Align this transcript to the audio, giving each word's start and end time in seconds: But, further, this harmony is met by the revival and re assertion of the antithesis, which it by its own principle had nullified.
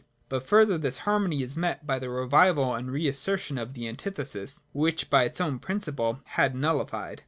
But, 0.29 0.41
further, 0.41 0.79
this 0.79 0.97
harmony 1.05 1.43
is 1.43 1.55
met 1.55 1.85
by 1.85 1.99
the 1.99 2.09
revival 2.09 2.73
and 2.73 2.89
re 2.89 3.07
assertion 3.07 3.59
of 3.59 3.75
the 3.75 3.87
antithesis, 3.87 4.61
which 4.73 5.03
it 5.03 5.09
by 5.11 5.25
its 5.25 5.39
own 5.39 5.59
principle 5.59 6.21
had 6.25 6.55
nullified. 6.55 7.19